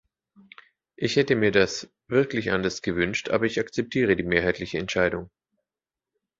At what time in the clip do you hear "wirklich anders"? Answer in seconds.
2.07-2.81